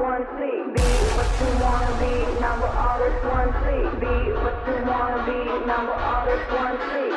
one 0.00 0.24
C. 0.24 0.40
What 1.14 1.28
you 1.40 1.50
wanna 1.60 1.92
be, 2.00 2.40
now 2.40 2.56
we're 2.56 2.72
one 3.28 3.52
C. 3.60 3.68
Be 4.00 4.32
what 4.32 4.56
you 4.66 4.76
wanna 4.88 5.20
be, 5.28 5.66
Number 5.66 5.92
we're 5.92 6.40
one 6.56 6.78
C. 6.88 7.09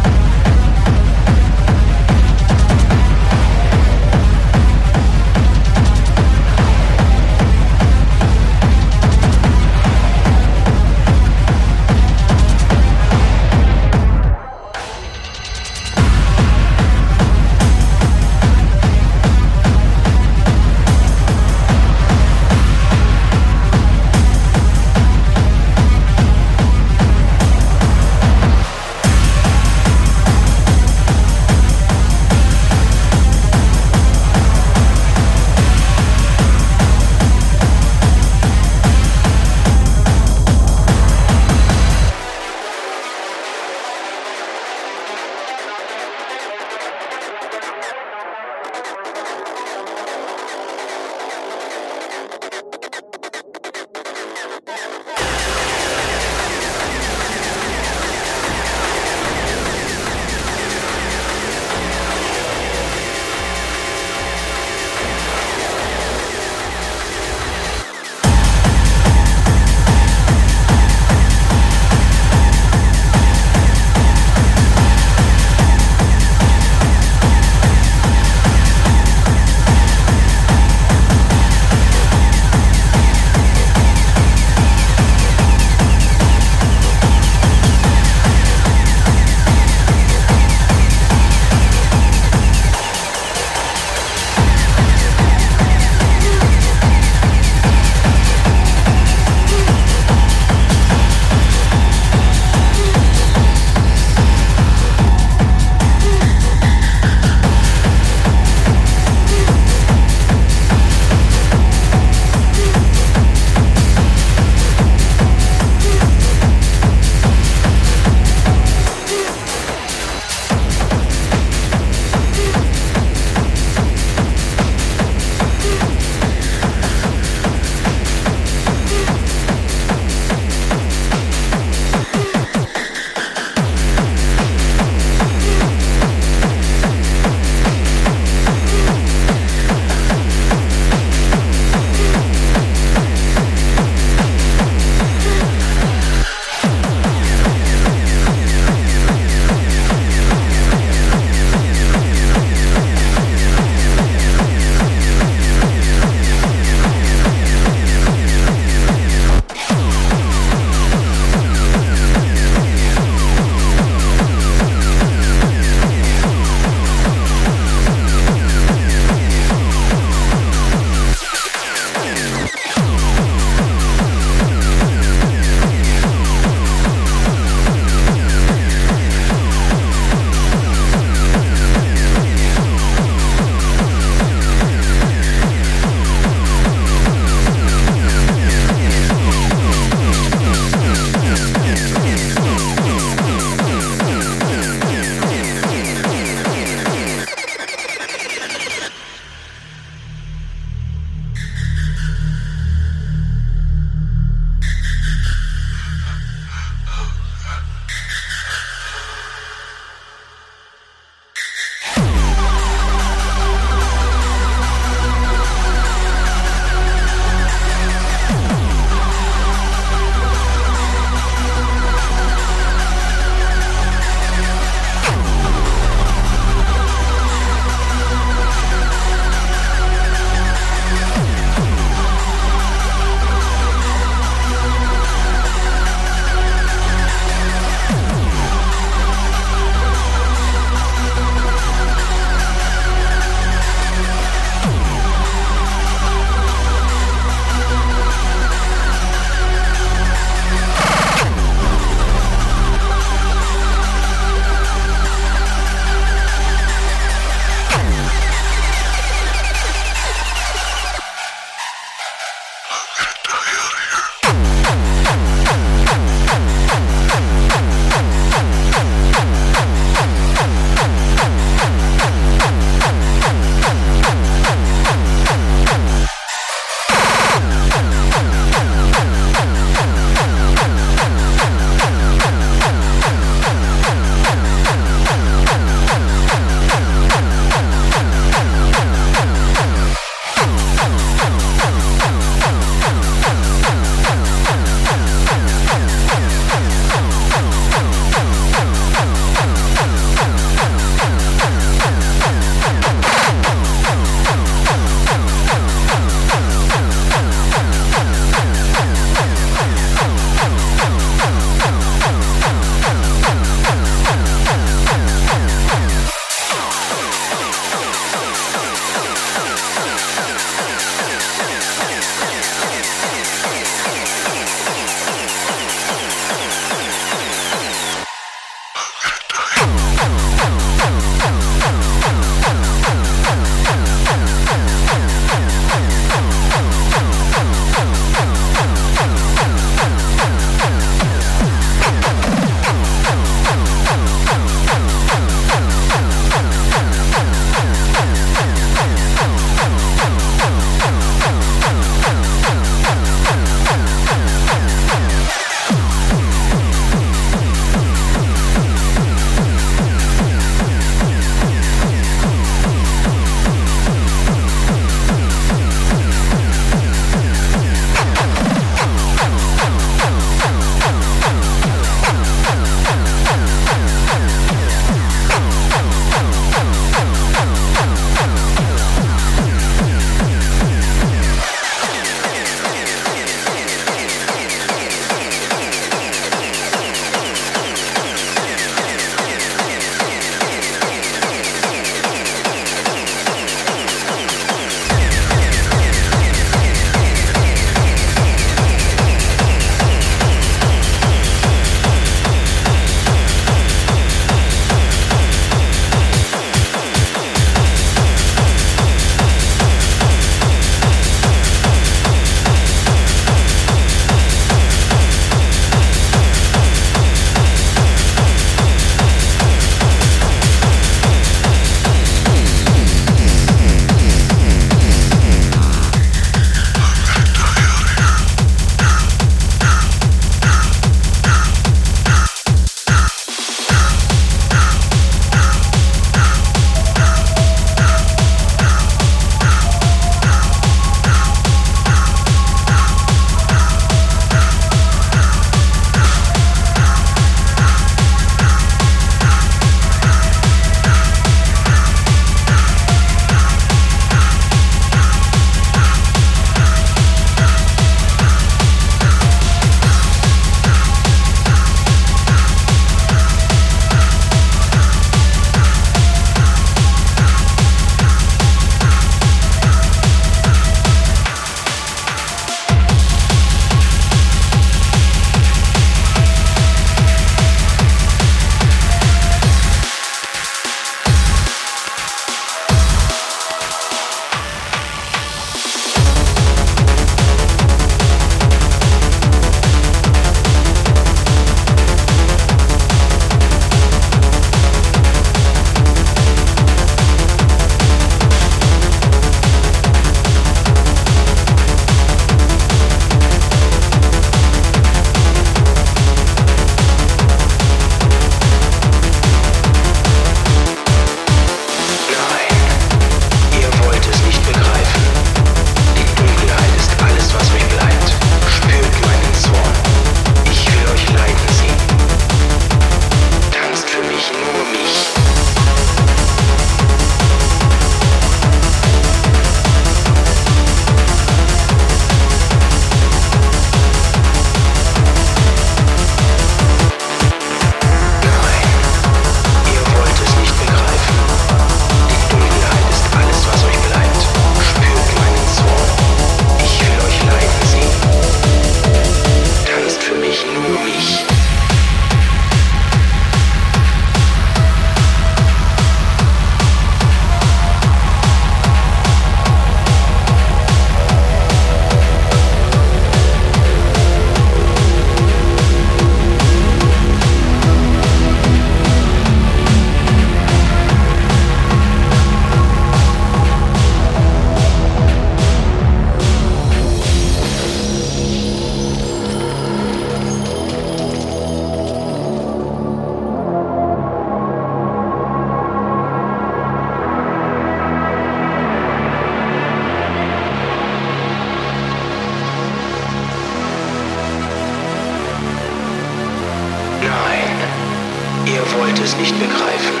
Ihr 598.90 598.96
wollt 598.96 599.06
es 599.06 599.14
nicht 599.18 599.38
begreifen. 599.38 600.00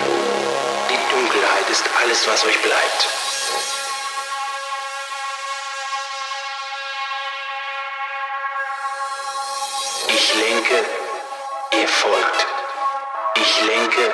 Die 0.90 1.14
Dunkelheit 1.14 1.70
ist 1.70 1.84
alles, 2.02 2.26
was 2.26 2.44
euch 2.44 2.60
bleibt. 2.60 3.08
Ich 10.08 10.34
lenke, 10.34 10.84
ihr 11.80 11.86
folgt. 11.86 12.46
Ich 13.36 13.60
lenke, 13.60 14.12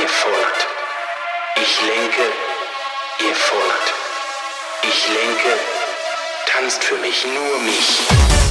ihr 0.00 0.08
folgt. 0.08 0.66
Ich 1.56 1.80
lenke, 1.82 2.22
ihr 3.18 3.34
folgt. 3.34 3.92
Ich 4.82 5.08
lenke, 5.08 5.58
tanzt 6.46 6.84
für 6.84 6.96
mich 6.96 7.26
nur 7.26 7.58
mich. 7.58 8.43